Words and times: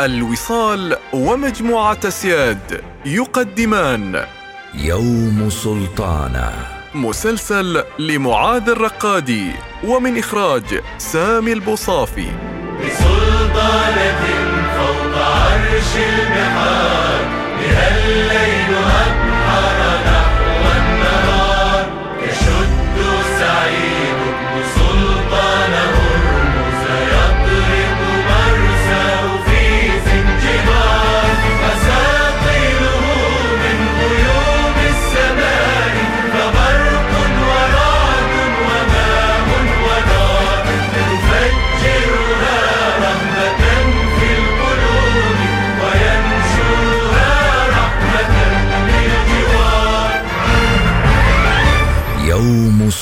الوصال 0.00 0.96
ومجموعة 1.12 2.08
سياد 2.08 2.80
يقدمان. 3.04 4.24
يوم 4.74 5.50
سلطانه 5.50 6.52
مسلسل 6.94 7.84
لمعاذ 7.98 8.68
الرقادي 8.68 9.52
ومن 9.84 10.18
إخراج 10.18 10.80
سامي 10.98 11.52
البوصافي. 11.52 12.28
بسلطانة 12.80 14.22
فوق 14.76 15.18
عرش 15.18 15.96
البحار 15.96 17.24
بها 17.60 17.88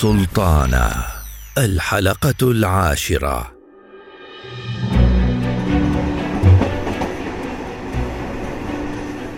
يوم 0.05 0.19
سلطانه 0.19 0.93
الحلقة 1.59 2.35
العاشرة. 2.51 3.53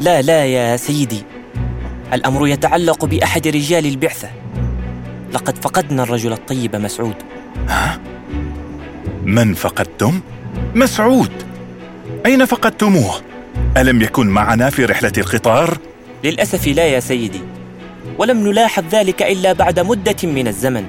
لا 0.00 0.22
لا 0.22 0.46
يا 0.46 0.76
سيدي. 0.76 1.22
الأمر 2.12 2.48
يتعلق 2.48 3.04
بأحد 3.04 3.48
رجال 3.48 3.86
البعثة. 3.86 4.30
لقد 5.32 5.56
فقدنا 5.62 6.02
الرجل 6.02 6.32
الطيب 6.32 6.76
مسعود. 6.76 7.16
من 9.24 9.54
فقدتم؟ 9.54 10.20
مسعود! 10.74 11.32
أين 12.26 12.44
فقدتموه؟ 12.44 13.14
ألم 13.76 14.02
يكن 14.02 14.26
معنا 14.26 14.70
في 14.70 14.84
رحلة 14.84 15.12
القطار؟ 15.18 15.78
للأسف 16.24 16.66
لا 16.66 16.86
يا 16.86 17.00
سيدي. 17.00 17.63
ولم 18.18 18.48
نلاحظ 18.48 18.84
ذلك 18.92 19.22
إلا 19.22 19.52
بعد 19.52 19.80
مدة 19.80 20.16
من 20.22 20.48
الزمن. 20.48 20.84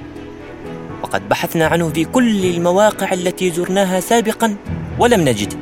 وقد 1.04 1.30
بحثنا 1.30 1.68
عنه 1.68 1.90
في 1.90 2.06
كل 2.06 2.46
المواقع 2.46 3.14
التي 3.14 3.52
زرناها 3.52 4.00
سابقا 4.00 4.56
ولم 5.00 5.22
نجده 5.22 5.58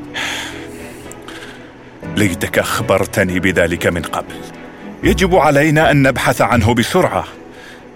ليتك 2.17 2.59
أخبرتني 2.59 3.39
بذلك 3.39 3.87
من 3.87 4.01
قبل. 4.01 4.35
يجب 5.03 5.35
علينا 5.35 5.91
أن 5.91 6.01
نبحث 6.01 6.41
عنه 6.41 6.73
بسرعة. 6.73 7.23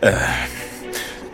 آه. 0.03 0.27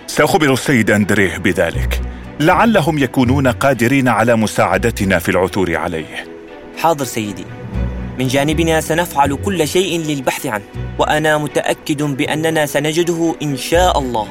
سأخبر 0.07 0.53
السيد 0.53 0.91
أندريه 0.91 1.37
بذلك. 1.37 2.01
لعلهم 2.39 2.97
يكونون 2.97 3.47
قادرين 3.47 4.07
على 4.07 4.35
مساعدتنا 4.35 5.19
في 5.19 5.29
العثور 5.29 5.75
عليه. 5.75 6.25
حاضر 6.77 7.05
سيدي. 7.05 7.45
من 8.19 8.27
جانبنا 8.27 8.81
سنفعل 8.81 9.37
كل 9.45 9.67
شيء 9.67 9.99
للبحث 9.99 10.45
عنه 10.45 10.63
وأنا 10.99 11.37
متأكد 11.37 12.03
بأننا 12.03 12.65
سنجده 12.65 13.35
إن 13.41 13.57
شاء 13.57 13.99
الله. 13.99 14.27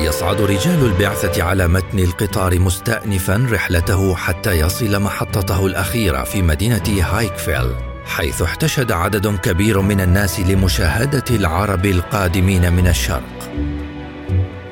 يصعد 0.00 0.40
رجال 0.40 0.84
البعثة 0.84 1.42
على 1.42 1.68
متن 1.68 1.98
القطار 1.98 2.58
مستانفا 2.58 3.48
رحلته 3.52 4.14
حتى 4.14 4.52
يصل 4.52 5.02
محطته 5.02 5.66
الأخيرة 5.66 6.24
في 6.24 6.42
مدينة 6.42 7.02
هايكفيل 7.02 7.74
حيث 8.06 8.42
احتشد 8.42 8.92
عدد 8.92 9.36
كبير 9.36 9.80
من 9.80 10.00
الناس 10.00 10.40
لمشاهدة 10.40 11.24
العرب 11.30 11.86
القادمين 11.86 12.72
من 12.72 12.86
الشرق. 12.86 13.52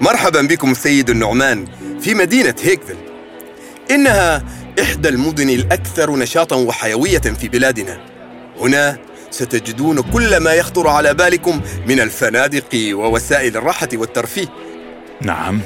مرحبا 0.00 0.42
بكم 0.42 0.74
سيد 0.74 1.10
النعمان 1.10 1.64
في 2.00 2.14
مدينة 2.14 2.54
هيكفيل. 2.62 3.05
إنها 3.90 4.42
إحدى 4.82 5.08
المدن 5.08 5.48
الأكثر 5.48 6.16
نشاطا 6.16 6.56
وحيوية 6.56 7.18
في 7.18 7.48
بلادنا. 7.48 7.98
هنا 8.60 8.98
ستجدون 9.30 10.00
كل 10.00 10.36
ما 10.36 10.52
يخطر 10.52 10.88
على 10.88 11.14
بالكم 11.14 11.60
من 11.86 12.00
الفنادق 12.00 12.92
ووسائل 12.92 13.56
الراحة 13.56 13.88
والترفيه. 13.94 14.46
نعم 15.20 15.60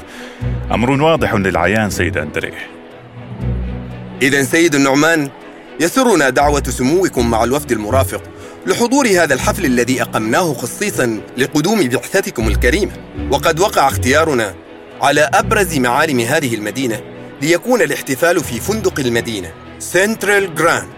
أمر 0.71 0.91
واضح 0.91 1.35
للعيان 1.35 1.91
سيد 1.91 2.19
أندريه. 2.19 2.71
إذا 4.23 4.43
سيد 4.43 4.75
النعمان 4.75 5.29
يسرنا 5.81 6.31
دعوة 6.31 6.63
سموكم 6.63 7.31
مع 7.31 7.45
الوفد 7.45 7.73
المرافق 7.73 8.23
لحضور 8.67 9.07
هذا 9.07 9.35
الحفل 9.35 9.65
الذي 9.65 10.03
أقمناه 10.03 10.55
خصيصا 10.55 11.21
لقدوم 11.37 11.89
بعثتكم 11.89 12.49
الكريمة. 12.49 12.93
وقد 13.31 13.61
وقع 13.61 13.89
اختيارنا 13.89 14.55
على 15.01 15.31
أبرز 15.35 15.79
معالم 15.79 16.21
هذه 16.21 16.55
المدينة. 16.55 17.10
ليكون 17.41 17.83
الاحتفال 17.83 18.45
في 18.45 18.61
فندق 18.61 19.01
المدينة 19.01 19.53
سنترال 19.79 20.55
جراند 20.55 20.89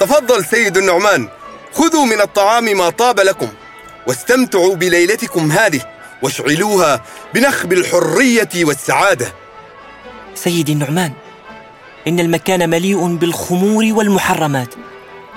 تفضل 0.00 0.44
سيد 0.44 0.76
النعمان 0.76 1.28
خذوا 1.72 2.04
من 2.04 2.20
الطعام 2.20 2.64
ما 2.64 2.90
طاب 2.90 3.20
لكم 3.20 3.48
واستمتعوا 4.06 4.74
بليلتكم 4.74 5.52
هذه 5.52 5.80
واشعلوها 6.22 7.04
بنخب 7.34 7.72
الحرية 7.72 8.48
والسعادة. 8.64 9.32
سيدي 10.34 10.72
النعمان 10.72 11.12
إن 12.08 12.20
المكان 12.20 12.70
مليء 12.70 13.16
بالخمور 13.16 13.84
والمحرمات. 13.92 14.74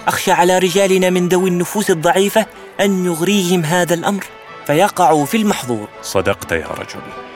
أخشى 0.07 0.31
على 0.31 0.57
رجالنا 0.57 1.09
من 1.09 1.27
ذوي 1.29 1.49
النفوس 1.49 1.89
الضعيفة 1.89 2.45
أن 2.79 3.05
يغريهم 3.05 3.65
هذا 3.65 3.93
الأمر 3.93 4.25
فيقعوا 4.67 5.25
في 5.25 5.37
المحظور. 5.37 5.87
صدقت 6.01 6.51
يا 6.51 6.67
رجل. 6.67 7.30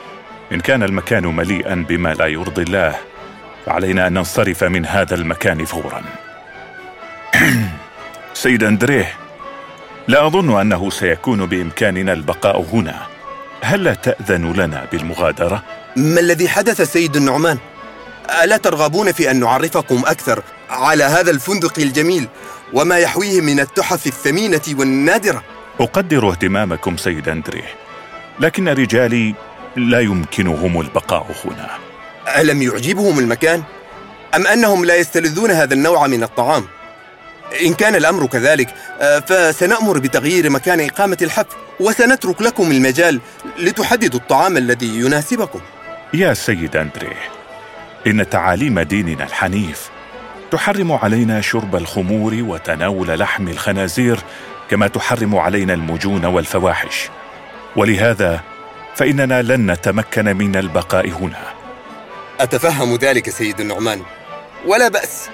إن 0.52 0.60
كان 0.60 0.82
المكان 0.82 1.26
مليئا 1.26 1.86
بما 1.88 2.14
لا 2.14 2.26
يرضي 2.26 2.62
الله 2.62 2.96
فعلينا 3.66 4.06
أن 4.06 4.12
ننصرف 4.12 4.64
من 4.64 4.86
هذا 4.86 5.14
المكان 5.14 5.64
فورا 5.64 6.02
سيد 8.34 8.64
أندريه 8.64 9.14
لا 10.08 10.26
أظن 10.26 10.60
أنه 10.60 10.90
سيكون 10.90 11.46
بإمكاننا 11.46 12.12
البقاء 12.12 12.66
هنا 12.72 13.06
هل 13.62 13.84
لا 13.84 13.94
تأذن 13.94 14.52
لنا 14.52 14.86
بالمغادرة؟ 14.92 15.62
ما 15.96 16.20
الذي 16.20 16.48
حدث 16.48 16.92
سيد 16.92 17.16
النعمان؟ 17.16 17.58
ألا 18.44 18.56
ترغبون 18.56 19.12
في 19.12 19.30
أن 19.30 19.40
نعرفكم 19.40 20.02
أكثر 20.06 20.42
على 20.70 21.04
هذا 21.04 21.30
الفندق 21.30 21.78
الجميل 21.78 22.28
وما 22.72 22.98
يحويه 22.98 23.40
من 23.40 23.60
التحف 23.60 24.06
الثمينة 24.06 24.60
والنادرة؟ 24.68 25.42
أقدر 25.80 26.30
اهتمامكم 26.30 26.96
سيد 26.96 27.28
أندريه 27.28 27.74
لكن 28.40 28.68
رجالي 28.68 29.34
لا 29.76 30.00
يمكنهم 30.00 30.80
البقاء 30.80 31.26
هنا 31.44 31.70
ألم 32.40 32.62
يعجبهم 32.62 33.18
المكان؟ 33.18 33.62
أم 34.34 34.46
أنهم 34.46 34.84
لا 34.84 34.96
يستلذون 34.96 35.50
هذا 35.50 35.74
النوع 35.74 36.06
من 36.06 36.22
الطعام؟ 36.22 36.64
إن 37.62 37.74
كان 37.74 37.94
الأمر 37.94 38.26
كذلك 38.26 38.74
آه، 39.00 39.18
فسنأمر 39.18 39.98
بتغيير 39.98 40.50
مكان 40.50 40.80
إقامة 40.80 41.16
الحفل 41.22 41.56
وسنترك 41.80 42.42
لكم 42.42 42.70
المجال 42.70 43.20
لتحددوا 43.58 44.20
الطعام 44.20 44.56
الذي 44.56 44.86
يناسبكم 44.86 45.60
يا 46.14 46.34
سيد 46.34 46.76
أندريه 46.76 47.30
إن 48.06 48.30
تعاليم 48.30 48.80
ديننا 48.80 49.24
الحنيف 49.24 49.90
تحرم 50.50 50.92
علينا 50.92 51.40
شرب 51.40 51.76
الخمور 51.76 52.34
وتناول 52.34 53.18
لحم 53.18 53.48
الخنازير 53.48 54.18
كما 54.70 54.88
تحرم 54.88 55.36
علينا 55.36 55.74
المجون 55.74 56.24
والفواحش 56.24 57.08
ولهذا 57.76 58.40
فإننا 58.96 59.42
لن 59.42 59.70
نتمكن 59.70 60.36
من 60.36 60.56
البقاء 60.56 61.10
هنا. 61.10 61.42
أتفهم 62.40 62.94
ذلك 62.94 63.30
سيد 63.30 63.60
النعمان؟ 63.60 64.02
ولا 64.66 64.88
بأس. 64.88 65.28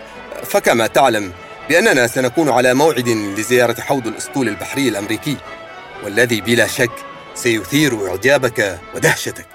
فكما 0.45 0.87
تعلم 0.87 1.33
بأننا 1.69 2.07
سنكون 2.07 2.51
على 2.51 2.75
موعد 2.75 3.09
لزيارة 3.09 3.81
حوض 3.81 4.07
الأسطول 4.07 4.49
البحري 4.49 4.89
الأمريكي 4.89 5.37
والذي 6.05 6.41
بلا 6.41 6.67
شك 6.67 6.91
سيثير 7.35 8.09
إعجابك 8.09 8.79
ودهشتك. 8.95 9.47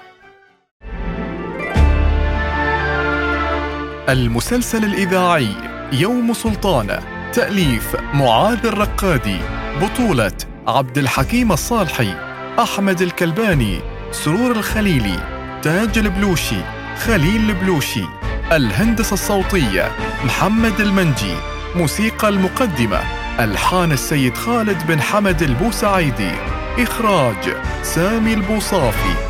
المسلسل 4.08 4.84
الإذاعي 4.84 5.48
يوم 5.92 6.34
سلطانة 6.34 7.30
تأليف 7.32 7.96
معاذ 8.14 8.66
الرقادي 8.66 9.38
بطولة 9.82 10.32
عبد 10.66 10.98
الحكيم 10.98 11.52
الصالحي 11.52 12.14
أحمد 12.58 13.02
الكلباني 13.02 13.97
سرور 14.12 14.50
الخليلي 14.50 15.18
تاج 15.62 15.98
البلوشي 15.98 16.60
خليل 17.06 17.50
البلوشي 17.50 18.04
الهندسة 18.52 19.14
الصوتية 19.14 19.92
محمد 20.24 20.80
المنجي 20.80 21.34
موسيقى 21.76 22.28
المقدمة 22.28 23.00
ألحان 23.40 23.92
السيد 23.92 24.36
خالد 24.36 24.86
بن 24.86 25.00
حمد 25.00 25.42
البوسعيدي 25.42 26.30
إخراج 26.78 27.56
سامي 27.82 28.34
البوصافي. 28.34 29.27